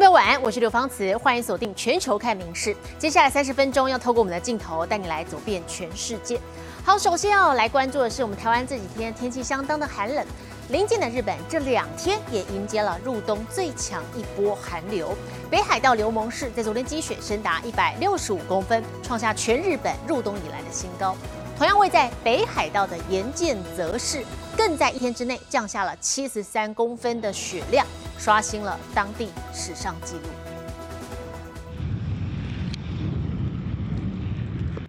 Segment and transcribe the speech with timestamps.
[0.00, 2.74] 朋友晚安，我是刘芳慈，欢迎锁定全球看名事。
[2.98, 6.40] 接下来三十分钟要透过我们的镜头带你来走遍全世界。
[6.82, 10.26] 好，首先要来关注的是我们台湾这几天天气相当的寒冷，
[10.70, 15.14] 临近的日本这两天也迎接了入冬最强一波寒流。
[15.50, 21.14] 北海道留萌市在昨天积雪深达一百六十五公分，创下全日本入冬以来的新高。
[21.58, 24.24] 同样位在北海道的岩见泽市，
[24.59, 27.85] 更在一天之内降下了七十三公分的雪量。
[28.17, 30.21] 刷新了当地史上纪录。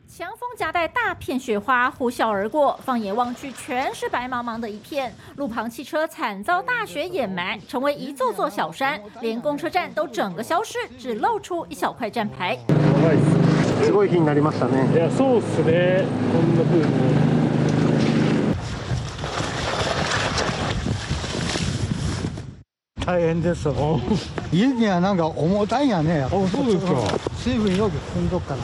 [0.08, 5.12] 强风夹带大片雪花呼啸而过，放眼望去，全是白茫茫的一片。
[5.34, 12.56] 路旁汽车惨遭大雪掩埋，成为一座座小山，连公车站都整个消失，只露出一小块站牌。
[13.82, 14.86] すごい日になりましたね。
[14.94, 16.06] いや、そうですね。
[16.32, 17.29] こんな風に。
[23.10, 23.68] 大変です。
[24.50, 26.26] 雪がなんか重たいやね。
[26.28, 26.92] そうですか。
[27.36, 28.60] 水分よく含んどから。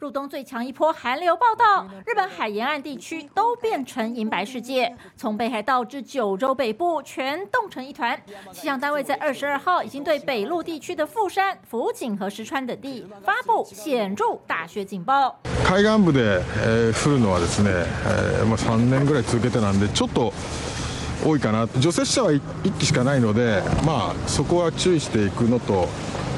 [0.00, 8.20] 入冬最强一波寒流报道，日本海沿岸地区都变成银白世界，从北海道至九州北部全冻成一团。
[8.52, 15.36] 气象单位在二十二号已经对北陆地区的富山、福井和石川等地发布显著大雪警报。
[15.64, 16.40] 海岸部で
[16.92, 17.70] 降るのはですね、
[18.48, 20.32] まあ三年ぐらい続けてなんでちょっと。
[21.23, 25.87] 多いかな除雪車は1機しかないので、まあ、そこは注意していくのと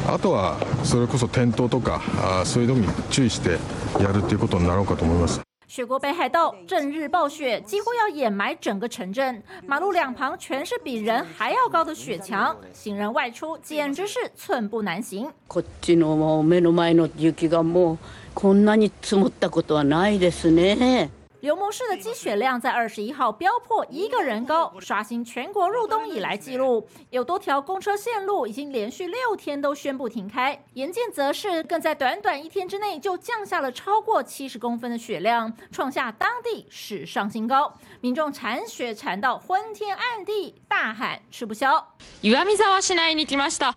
[0.07, 3.59] あとはそれこそ転倒とかあそういうのに注意して
[4.01, 5.41] やるということになろうかと思います。
[5.73, 15.29] 雪国北海道正日暴雪，几乎要掩埋整个城镇，马路两旁全是比人还要高的雪墙，行人外出简直是寸步难行。
[15.47, 17.97] こっちの目の前の雪がもう
[18.33, 21.09] こんなに積もったことはないですね。
[21.40, 26.88] 流模市的积雪量在二十一号飙破一个人高，刷新全国入冬以来纪录。
[27.10, 30.60] 有多条公车线路已经连续六天都宣布停开。
[30.72, 37.72] 岩见则是更在短短一天之内就降下了超过七十公分的雪量，创下当地史上新高。
[38.00, 41.94] 民众铲雪铲到昏天暗地，大喊吃不消。
[42.22, 43.76] 岩見沢市内に来ました。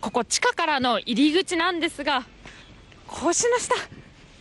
[0.00, 2.24] ここ地下からの入り口なんですが、
[3.06, 3.74] 腰の下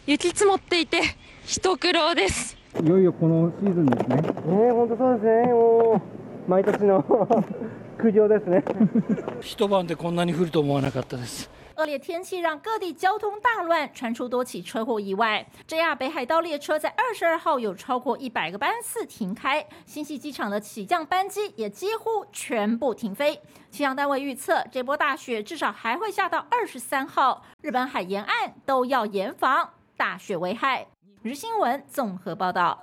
[0.07, 1.01] 雪積もっていて
[1.45, 2.57] 一苦労です。
[2.83, 4.15] いよいよこのシーズンですね。
[4.15, 5.53] ね本当そうですね。
[5.53, 6.01] も
[6.47, 7.03] う毎年の
[7.97, 8.63] 苦情ですね。
[9.41, 11.49] 一晩でこんなに降ると思わなかったです。
[11.77, 15.45] 恶劣天气让各地交通大乱，传出多起车祸意外。
[15.67, 23.41] JR 北海道列车在二十二号有超过一百个班次停开，新系机场的起降班机也几乎全部停飞。
[23.71, 30.87] 气象单位预测，这波大雪至少还会下到二十三号，日本海沿岸都要严防大雪危害。
[31.22, 32.82] 日新闻综合报道。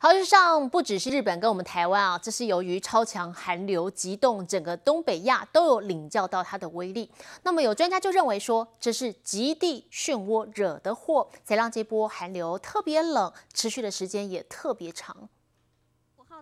[0.00, 7.08] 好，事实上不只是日本跟我们台湾啊，这是由于超强寒流急冻，整个东北亚都有领教到它的威力。
[7.44, 15.28] 那么有专家就认为说，这是极地漩涡惹的祸，才让这波寒流特别冷，持续的时间也特别长。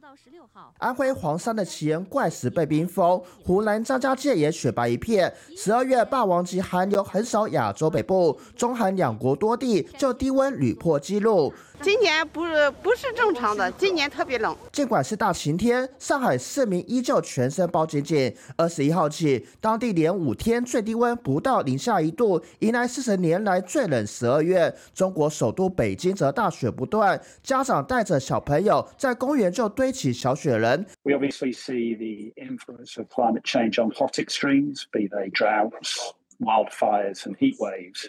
[0.00, 5.32] 到十六号，安徽黄山的奇岩怪石被冰封，湖南张家界也雪白一片。
[5.56, 11.50] 十二月霸王级寒流横扫亚洲北部，中韩两国多地就低温屡破纪录。
[11.82, 14.56] 今年不是不是正常的，今年特别冷。
[14.72, 18.34] 尽管是大晴天，上海市民依旧全身包紧紧。
[18.56, 24.75] 二十一号起，当地连五天最低温不到零下一度，迎来四十年来最冷十二月。
[24.94, 30.84] 中国首都北京则大雪不断，家长带着小朋友在公园就堆起小雪人。
[31.03, 37.37] We obviously see the influence of climate change on hot extremes, be they droughts, wildfires, and
[37.37, 38.06] heat waves.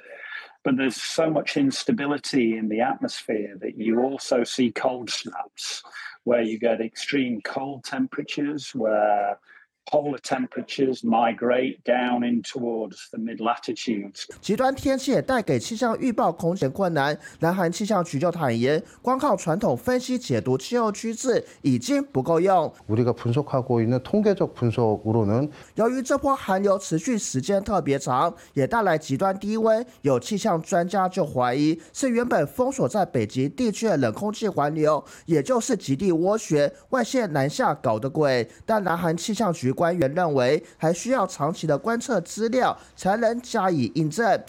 [0.68, 5.82] But there's so much instability in the atmosphere that you also see cold snaps
[6.26, 9.40] where you get extreme cold temperatures where
[9.87, 14.27] polar temperatures migrate down in towards the mid latitudes.
[14.41, 17.19] 极端天气也带给气象预报空前困难。
[17.41, 22.73] 南韩气象局就坦言，光靠传统分析解读气候趋势已经不够用。
[22.89, 38.49] 우리가분석하고있는통계적분석으로는由于这波寒流持续时间特别长，也带来极端低温，有气象专家就怀疑是原本封锁在北极地区的冷空气环流，也就是极地涡旋外泄南下搞的鬼。
[38.65, 39.73] 但南韩气象局。
[39.78, 44.44] 官员认为，还需要长期的观测资料才能加以印证。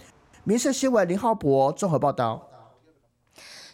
[0.44, 2.48] 民事新闻林浩博综合报道。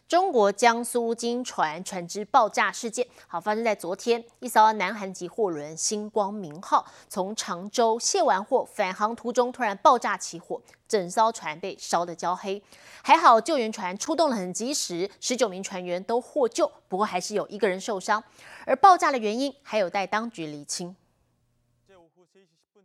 [0.06, 12.62] 中国江苏金船船只爆炸事件，好发生在昨天，一艘南韩籍货轮“星光明号”从常州卸完货返航途中突然爆炸起火，整艘船被烧得焦黑。
[13.02, 18.22] 还好救援船出动了很及时，十九名船员都获救，不过还是有一个人受伤。
[18.66, 20.94] 而爆炸的原因还有待当局厘清。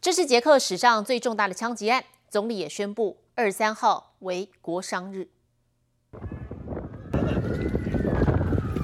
[0.03, 5.29] 这是捷克史上最重大的枪击案，总理也宣布二十三号为国殇日。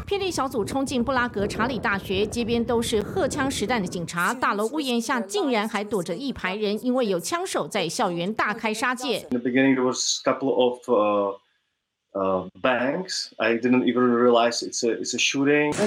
[0.06, 9.26] 霹雳小组冲进布拉格查理大学，街边都是荷枪实弹的警察，大楼屋檐下竟然还躲着一排人，因为有枪手在校园大开杀戒。
[9.30, 11.38] In the beginning, there was a couple of uh,
[12.15, 13.33] uh, bangs.
[13.39, 15.74] I didn't even realize it's a it's a shooting.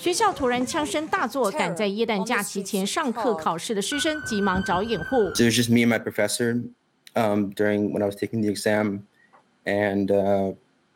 [0.00, 5.30] 学校突然枪声大作，赶在耶诞假期前上课考试的师生急忙找掩护。
[5.34, 6.62] So it was just me and my professor
[7.14, 9.02] um, during when I was taking the exam,
[9.66, 10.54] and uh,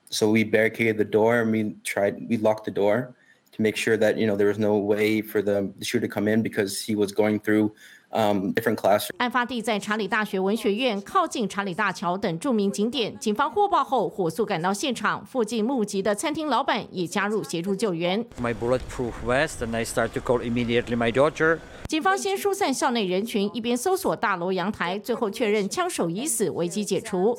[0.09, 3.15] so we barricaded the door and we tried we locked the door
[3.53, 6.13] to make sure that you know there was no way for the, the shooter to
[6.13, 7.75] come in because he was going through
[8.12, 13.16] 案发地在查理大学文学院，靠近查理大桥等著名景点。
[13.20, 18.26] 警方获报后火速赶到现场，附近目击的餐厅老板也加入协助救援。
[18.42, 21.60] My bulletproof vest and I start to call immediately my daughter.
[21.88, 27.38] 警方先疏散校内人群，一边搜索大楼阳台，最后确认枪手已死，危机解除。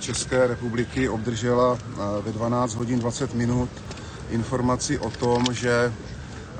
[0.00, 1.78] České republiky obdržela
[2.24, 3.68] ve 12 hodin 20 minut
[4.30, 5.90] informaci o tom, že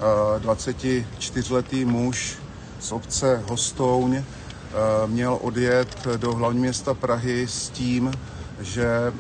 [0.01, 2.37] 24letý muž
[2.85, 4.23] z obce Hostouň
[5.07, 8.13] měl odjet do hlavního města Prahy s tím,
[8.63, 9.13] že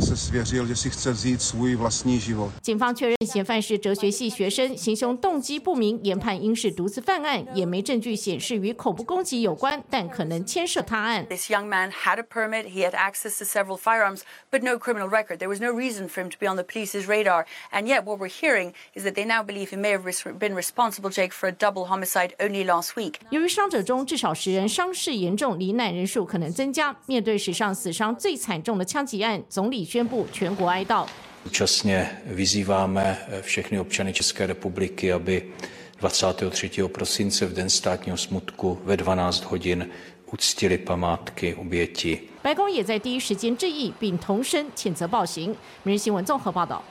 [0.00, 2.52] se svěřil, že si chce vzít svůj vlastní život.
[2.62, 11.26] 警方确认嫌犯是哲学系学生，行凶动机不明，研判应是独自犯案，也没证据显示与恐怖攻击有关，但可能牵涉他案。
[11.26, 14.20] This young man had a permit, he had access to several firearms,
[14.50, 15.38] but no criminal record.
[15.38, 17.46] There was no reason for him to be on the police's radar.
[17.70, 20.04] And yet, what we're hearing is that they now believe he may have
[20.38, 23.14] been responsible, Jake, for a double homicide only last week.
[23.30, 26.96] 由于伤者中至少十人伤势严重，罹难人数可能增加。
[27.06, 31.06] 面对史上死伤最惨重的枪击案，总理宣布全国哀悼。
[31.44, 35.52] Současně vyzýváme všechny občany České republiky, aby
[36.00, 36.70] 23.
[36.88, 39.88] prosince v den státního smutku ve 12 hodin
[40.32, 42.18] uctili památky obětí.
[42.42, 45.54] 白宫也在第一时间致意，并同声谴责暴行。
[45.82, 46.82] 每日新闻综合报道。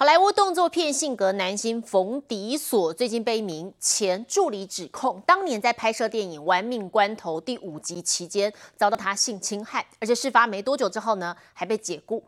[0.00, 12.24] 好莱坞动作片性格男星冯迪索最近被一名前助理指控，当年在拍摄电影《玩命关头》第五集期间遭到他性侵害，而且事发没多久之后呢，还被解雇。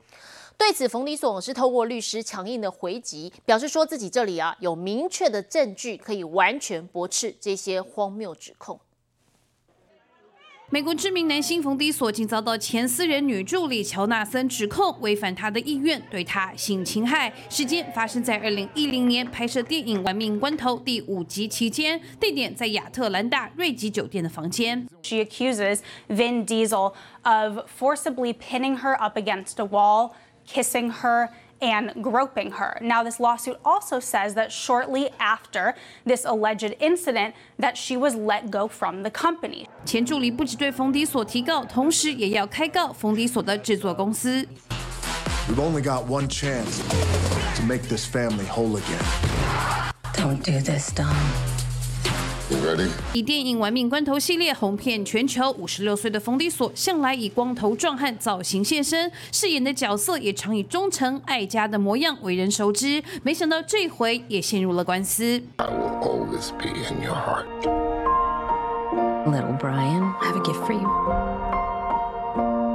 [0.59, 8.79] 对此，冯迪索是透过律师强硬的回击，表示说自己这里啊有明确的证据，可以完全驳斥这些荒谬指控。
[10.73, 17.31] 美国知名男星冯迪索竟遭到前私人女助理乔纳森指控违反他的意愿对他性侵害。
[17.50, 24.88] 事件发生在二零一零年拍摄电影《玩命关头》第五集期间，地点在亚特兰大瑞吉酒店的房间。
[25.02, 30.12] She accuses Vin Diesel of forcibly pinning her up against a wall,
[30.47, 31.29] kissing her.
[31.62, 32.77] and groping her.
[32.82, 35.74] Now, this lawsuit also says that shortly after
[36.06, 39.68] this alleged incident, that she was let go from the company.
[39.86, 44.48] 前助理不止对冯迪所提告，同时也要开告冯迪所的制作公司。
[45.50, 46.82] We've only got one chance
[47.56, 49.01] to make this family whole again.
[50.13, 51.08] Don't do this, Dom.
[53.14, 63.02] 以电影《玩命关头》系列红遍全球，五十六岁的冯迪索向来以光头壮汉造型现身，饰演的角色也常以忠诚爱家的模样为人熟知。
[63.23, 65.42] 没想到这回也陷入了官司。
[69.25, 70.88] Little Brian, I have a gift for you.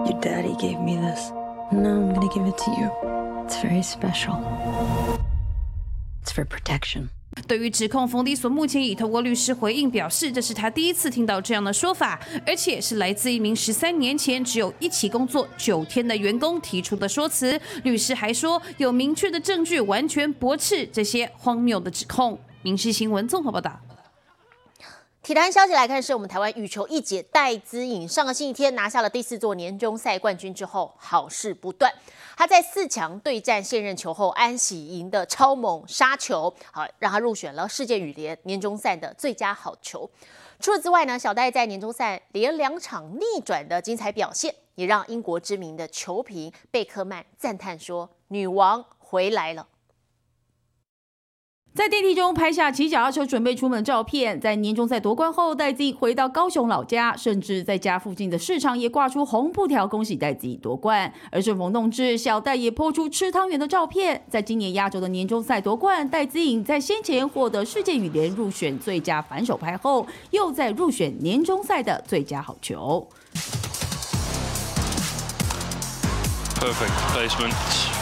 [0.06, 1.30] Your daddy gave me this.
[1.74, 2.90] No, I'm gonna give it to you.
[3.46, 4.38] It's very special.
[6.24, 7.10] It's for protection.
[7.46, 17.60] 对于指控，冯迪索目前已透过律师回应表示，这是他第一次听到这样的说法，而且是来自一名十三年前只有一起工作九天的员工提出的说辞。
[17.84, 22.40] 律师还说，有明确的证据完全驳斥这些荒谬的指控。
[22.62, 23.87] 民事新闻综合报道。
[25.28, 31.94] 体坛消息来看，是我们台湾羽球一姐戴资颖上个星期天拿下了第四座年终赛冠军之后，好事不断。
[32.38, 40.10] 她在四强对战现任球后安喜莹的超猛杀球，好让她入选了世界羽联年终赛的最佳好球。
[40.62, 49.68] 除此之外呢，小戴在年终赛连两场逆转的精彩表现，也让英国知名的球评贝克曼赞叹说：“女王回来了。”
[51.78, 54.42] 在电梯中拍下骑脚踏车准备出门照片。
[54.42, 61.14] 在年终赛夺冠后，戴资颖回到高雄老家，甚至在家附近的市场也挂出红布条，恭喜戴资颖夺冠。
[61.32, 64.26] 而顺风弄智，小戴也抛出吃汤圆的照片。
[64.28, 73.08] 在今年压轴的年终赛夺冠，戴资颖在先前获得世界羽联入选最佳反手拍后，又在入选年终赛的最佳好球。
[76.56, 77.97] Perfect placement.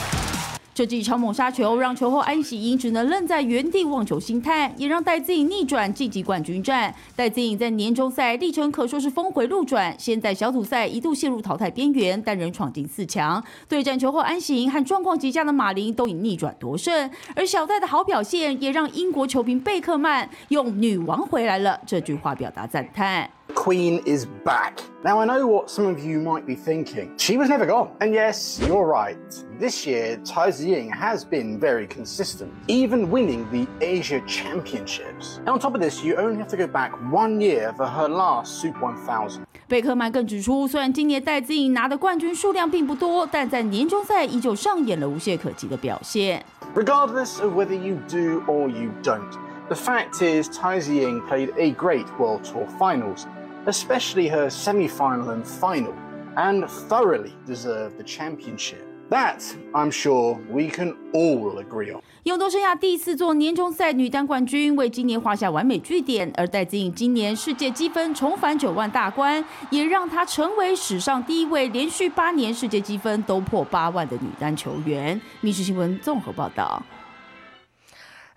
[0.76, 6.94] 这记超猛杀球让球后安喜英只能愣在原地望球兴叹，也让戴资颖逆转晋级冠军战。
[7.16, 13.42] 戴资颖在年终赛历程可说是峰回路转，先在小组赛一度陷入淘汰边缘，但仍闯进四强。
[13.70, 23.30] 对战球后安喜英和状况极佳的马林都以逆转夺胜，而小戴的好表现也让英国球评贝克曼用“女王回来了”这句话表达赞叹。
[23.55, 24.81] Queen is back.
[25.03, 27.13] Now, I know what some of you might be thinking.
[27.19, 27.91] She was never gone.
[28.01, 29.19] And yes, you're right.
[29.59, 35.39] This year, Tai Ziying has been very consistent, even winning the Asia Championships.
[35.39, 38.09] And on top of this, you only have to go back one year for her
[38.09, 39.43] last Super 1000.
[39.67, 46.45] 贝克曼更指出，虽然今年戴资颖拿的冠军数量并不多，但在年终赛依旧上演了无懈可击的表现。
[46.75, 49.31] Regardless of whether you do or you don't,
[49.70, 53.28] the fact is Tai Ziying played a great World Tour Finals
[53.68, 55.94] especially her semi final and final,
[56.38, 58.86] and thoroughly deserved the championship.
[59.10, 59.44] That,
[59.74, 62.02] I'm sure, we can all agree on.
[62.24, 66.32] 勇夺生涯第四座年终赛女单冠军，为今年画下完美句点。
[66.36, 75.20] 而戴资颖今年世界积分重返九万大关，也让她成为史上第一位连续八年世界积分都破八万的女单球员。
[75.42, 76.82] 密室新闻综合报道。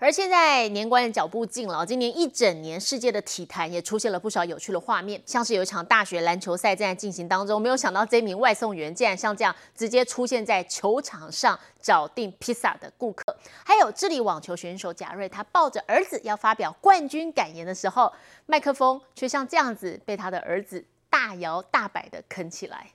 [0.01, 18.09] 而现在年关的脚步近了，今年一整年世界的体坛也出现了不少有趣的画面，像是有一场大学篮球赛正在进行当中，没有想到这名外送员竟然像这样直接出现在球场上找订披萨的顾客，还有智利网球选手贾瑞，他抱着儿子要发表冠军感言的时候，
[18.45, 22.93] 麦克风却像这样子被他的儿子大摇大摆的啃起来。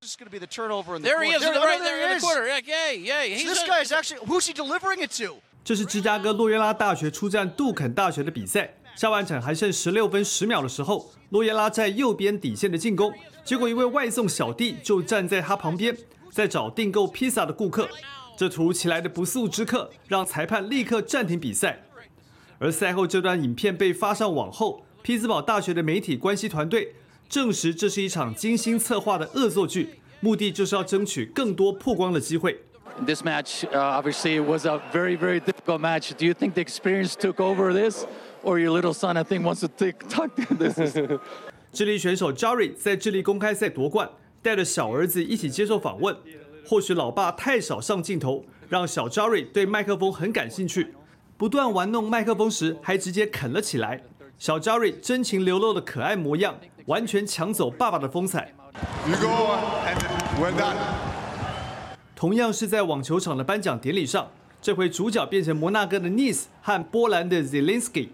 [0.00, 2.20] This is going to be the turnover in the there he is, right there in
[2.20, 2.46] the corner.
[2.46, 3.44] Yeah, yeah, yeah.
[3.44, 5.42] This guy's actually who's he delivering it to?
[5.62, 13.12] 这是芝加哥洛耶拉大学出战杜肯大学的比赛，下半场还剩十六分十秒的时候，洛耶拉在右边底线的进攻，
[13.44, 15.96] 结果一位外送小弟就站在他旁边，
[16.30, 17.88] 在找订购披萨的顾客。
[18.36, 21.84] 这突如其来的不速之客让裁判立刻暂停比赛。
[22.58, 26.94] 而赛后这段影片被发上网后，匹兹堡大学的媒体关系团队
[27.28, 32.62] 证实这是一场精心策划的恶作剧，目的就是要争取更多曝光的机会。
[33.04, 36.14] This match uh, obviously was a very, very difficult match.
[36.16, 38.06] Do you think the experience took over this,
[38.42, 40.78] or your little son, I think, wants to take talk to this?
[41.72, 44.08] 智利选手 Jari 在智利公开赛夺冠，
[44.42, 46.16] 带着小儿子一起接受访问。
[46.66, 50.94] 或许老爸太少上镜头，让小 Jari 对麦克风很感兴趣，
[51.36, 54.02] 不断玩弄麦克风时还直接啃了起来。
[54.38, 56.54] 小 Jari 真情流露的可爱模样，
[56.86, 58.52] 完全抢走爸爸的风采。
[59.08, 59.98] You go and
[60.40, 61.09] we're done.
[62.20, 68.10] 同样是在网球场的颁奖典礼上，这回主角变成摩纳哥的 Nis 和波兰的 Zelinski。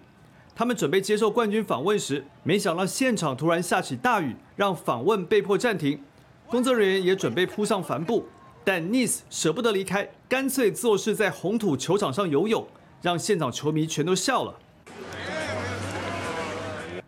[0.55, 6.01] 他们准备接受冠军访问时，没想到现场突然下起大雨，让访问被迫暂停。
[6.47, 8.29] 工作人员也准备铺上帆布，
[8.63, 12.65] 但 Nis 舍不得离开，干脆做事在红土球场上游泳，
[13.03, 14.55] 让现场球迷全都笑了。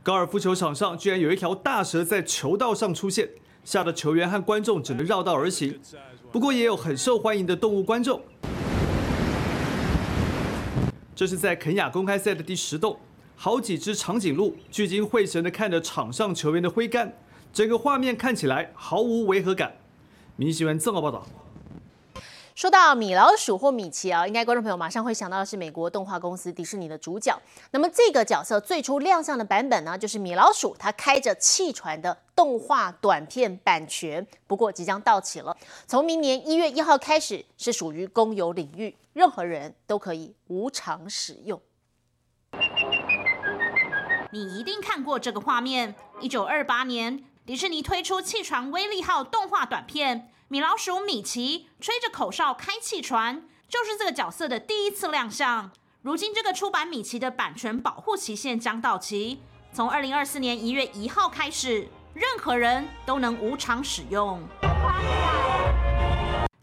[0.03, 3.29] 高尔夫球场上居然有一条大蛇在球道上出现，
[3.63, 5.79] 吓得球员和观众只能绕道而行。
[6.31, 8.21] 不过也有很受欢迎的动物观众。
[11.15, 12.99] 这是在肯雅公开赛的第十洞，
[13.35, 17.13] 好几只长颈鹿聚精会神地看着场上球员的挥杆，
[17.53, 19.73] 整个画面看起来毫无违和感。
[20.37, 21.27] 明新闻综合报道。
[22.59, 27.41] 说到米老鼠或米奇啊，应该观众朋友马上会想到的是美国动画公司迪士尼的主角。
[27.71, 35.57] 那么这个角色最初亮相的版本呢，就是米老鼠它开着汽船的动画短片版权，不过即将到期了。
[35.87, 41.63] 从明年一月一号开始，是属于公有领域，任何人都可以无偿使用。
[44.33, 50.33] 你一定看过这个画面：一九二八年，迪士尼推出汽船威力号动画短片。
[50.51, 55.71] 米老鼠米奇吹着口哨开汽船，就是这个角色的第一次亮相。
[56.01, 59.43] 如今，这个出版米奇的版权保护期限将到期，
[59.75, 64.43] 从二零二四年一月一号开始，任何人都能无偿使用。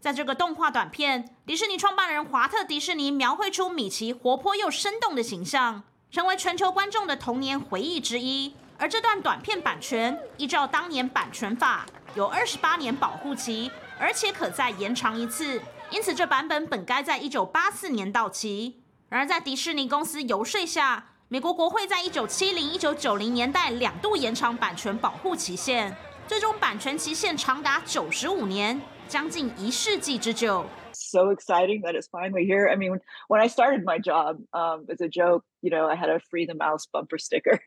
[0.00, 8.56] 在这个动画短片，迪士尼创办人华特迪士尼描绘出米奇活泼又生动的形象，成为全球观众的童年回忆之一。
[8.78, 11.86] 而这段短片版权，依照当年版权法。
[12.14, 18.80] 有二十八年保护期，而且可再延长一次，因此这版本本该在一九八四年到期。
[19.08, 25.94] 然而在迪士尼公司游说下，美国国会在一九七零、一九九零年代两度延长版权保护期限，
[26.26, 30.64] 最终版权期限长达九十五年，将近一世纪之久。
[30.96, 32.68] so exciting that it's finally here.
[32.68, 36.08] I mean, when I started my job, um, as a joke, you know, I had
[36.08, 37.60] a free the mouse bumper sticker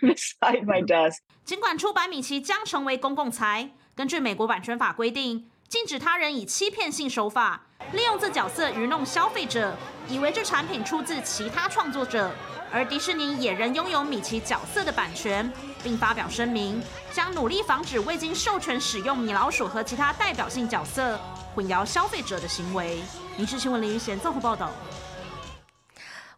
[0.00, 1.18] beside my desk.
[1.44, 9.76] 尽管出版米奇将成为公共财，根据美国版权法规定，禁止他人以欺骗性手法利用这角色愚弄消费者，
[10.08, 12.30] 以为这产品出自其他创作者。
[12.74, 15.48] 而迪士尼也仍拥有米奇角色的版权，
[15.80, 21.16] 并发表声明，将努力防止未经授权使用米老鼠和其他代表性角色。
[21.54, 23.00] 混淆消费者的行为。
[23.36, 24.72] 民事新闻林云贤综合报道。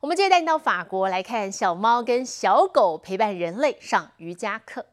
[0.01, 4.85] 我们接着带你到法国来看小猫跟小狗陪伴人类上瑜伽课。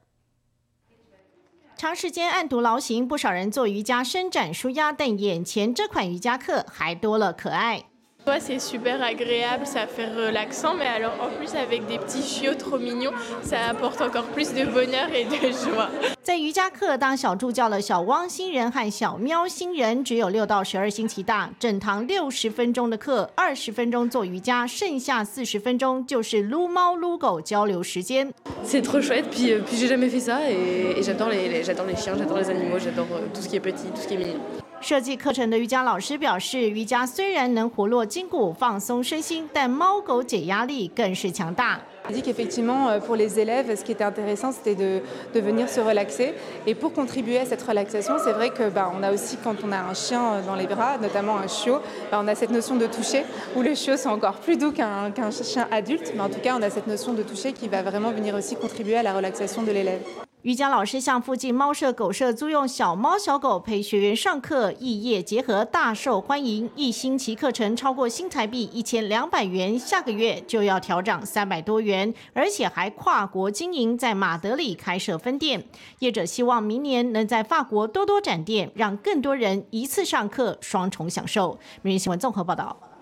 [1.76, 7.84] 长时间按读劳形，不少人做瑜伽伸展舒压，但眼前这款瑜伽课还多了可爱。
[8.26, 12.78] Ouais, c'est super agréable, ça fait relaxant, mais alors en plus avec des petits chiots trop
[12.78, 13.12] mignons,
[13.44, 15.90] ça apporte encore plus de bonheur et de joie.
[16.24, 28.34] 在瑜伽课当小助教的小汪星人和小喵星人只有六到十二星期大，整堂六十分钟的课，二十分钟做瑜伽，剩下四十分钟就是撸猫撸狗交流时间。
[28.64, 32.38] C'est trop chouette, puis puis j'ai jamais fait ça et j'adore les j'adore les chiens, j'adore
[32.38, 34.40] les animaux, j'adore tout ce qui est petit, tout ce qui est mignon.
[34.83, 41.81] 设计课程的瑜伽老师表示，瑜伽虽然能活络筋骨、放松身心，但猫狗解压力更是强大。
[42.11, 45.03] dit qu'effectivement, pour les élèves, ce qui était intéressant, c'était de,
[45.35, 46.33] de venir se relaxer.
[46.67, 49.73] Et pour contribuer à cette relaxation, c'est vrai que bah, on a aussi, quand on
[49.73, 52.87] a un chien dans les bras, notamment un chiot, bah, on a cette notion de
[52.87, 53.25] toucher,
[53.57, 56.13] où les chiots sont encore plus doux qu'un qu'un chien adulte.
[56.15, 58.57] Mais en tout cas, on a cette notion de toucher qui va vraiment venir aussi
[58.57, 60.01] contribuer à la relaxation de l'élève.
[60.44, 66.70] 瑜伽老师向附近猫舍、狗舍租用小猫、小狗陪学员上课，异业结合大受欢迎。
[66.76, 75.64] 一星期课程超过新台币一千两百元，下个月就要调涨三百多元，而且还跨国经营，在马德里开设分店。
[76.00, 81.58] 业者希望明年能在法国多多展店，让更多人一次上课，双重享受。
[81.82, 82.93] 每日新闻综合报道。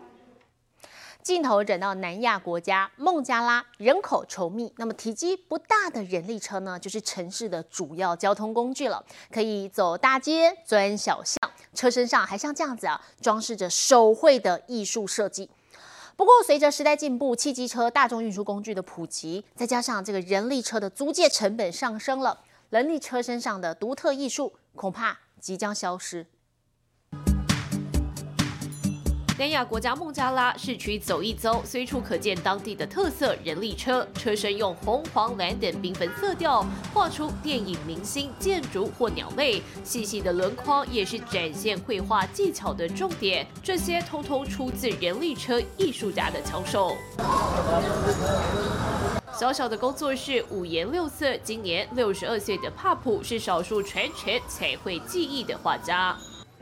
[1.24, 9.04] 镜头转到南亚国家孟加拉，人口稠密，那么体积不大的人力车呢，就是城市的主要交通工具了。
[9.32, 11.38] 可以走大街、钻小巷，
[11.76, 15.48] 车身上还像这样子啊，装饰着手绘的艺术设计。
[16.16, 22.40] 不过，随着时代进步，汽机车、大众运输工具的普及，再加上这个人力车的租借成本上升了，
[22.72, 26.26] 人力车身上的独特艺术恐怕即将消失。
[29.42, 43.48] 南亚国家孟加拉市区走一走，随处可见当地的特色人力车，车身用红、黄、蓝等缤纷色调画出电影明星、建筑或鸟类，细细的轮框也是展现绘画技巧的重点。
[43.64, 46.96] 这些通通出自人力车艺术家的巧手。
[49.34, 51.36] 小小的工作室，五颜六色。
[51.38, 56.16] 今年六十二岁的帕普是少数传承彩绘技艺的画家。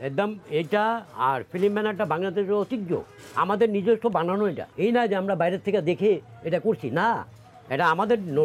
[0.07, 0.83] একদম এটা
[1.29, 2.91] আর ফিল্ম ব্যানারটা বাংলাদেশের ঐতিহ্য
[3.43, 6.11] আমাদের নিজস্ব বানানো এটা এই না যে আমরা বাইরের থেকে দেখে
[6.47, 7.09] এটা করছি না
[7.73, 8.39] এটা আমাদের র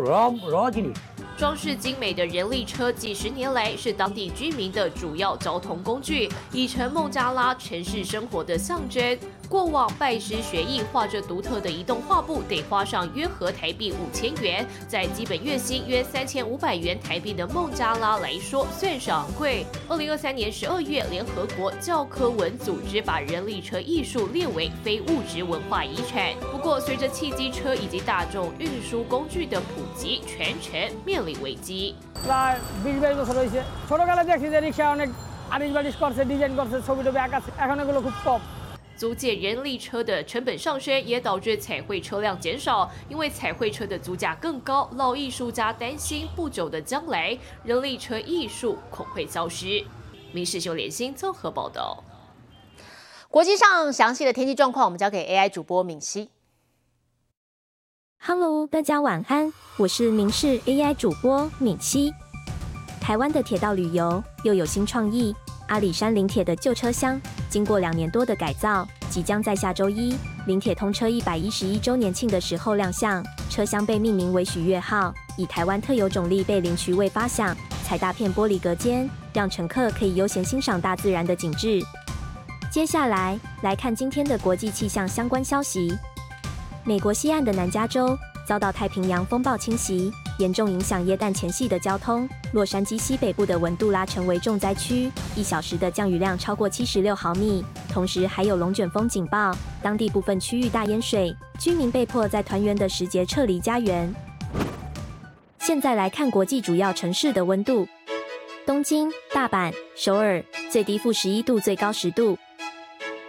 [0.54, 0.96] র জিনিস
[1.40, 9.18] 装饰精美的人力车，几十年来是当地居民的主要交通工具，已成孟加拉城市生活的象征。
[9.48, 19.66] 过往拜师学艺，画着独特的移动画布，得花上约合台币五千元，在基本月薪约三千五百元台币的孟加拉来说，算是昂贵。
[19.88, 26.32] 二零二三年十二月，联合国教科文组织把人力车艺术列为非物质文化遗产。
[26.52, 31.94] 不过，随着汽机车以及大众运输工具的普及，全程面临危机。
[32.26, 35.08] প্রায় বিশ বাইশ বছর হয়েছে ছোটোবেলা দেখছি যে রিক্সা অনেক
[35.54, 38.40] আরিশ বারিশ করছে ডিজাইন করছে ছবি টবি আঁকাছে এখন এগুলো খুব কম
[38.95, 42.89] 租借人力车的成本上升，也导致彩绘车辆减少。
[43.09, 49.83] 因为彩绘车的租价更高，老艺术家担心不久的将来，人力车艺术恐会消失。
[50.31, 52.03] 民事新闻联新综合报道。
[53.29, 56.29] 国际上详细的天气状况，我们交给 AI 主播敏熙。
[58.17, 62.13] Hello，大家晚安，我是民事 AI 主播敏熙。
[63.01, 65.35] 台湾的铁道旅游又有新创意。
[65.67, 73.23] 阿里山林铁的旧车厢，经过两年多的改造，即将在下周一林铁通车一百一十一周年庆的时候亮相。
[73.49, 81.81] 车厢被命名为许月号，以台湾特有种栗被林渠为发想，采大片玻璃隔间，让乘客可以悠闲欣赏大自然的景致。
[82.71, 85.97] 接下来来看今天的国际气象相关消息。
[86.83, 90.11] 美国西岸的南加州遭到太平洋风暴侵袭。
[90.37, 92.27] 严重影响耶诞前夕的交通。
[92.51, 104.13] 洛杉矶西北部的文杜拉成为重灾区，一小时的降雨量超过七十六毫米，同时还有龙卷风警报，当地部分区域大淹水，居民被迫在团圆的时节撤离家园。
[105.59, 107.87] 现在来看国际主要城市的温度：
[108.65, 112.35] 东京、大阪、首尔，最低负十一度，最高十度；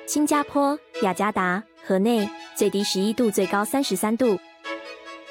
[0.07, 4.37] 新加坡、雅加达、河内，最低十一度，最高三十三度；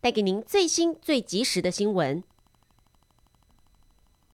[0.00, 2.22] 带给您最新最及时的新闻。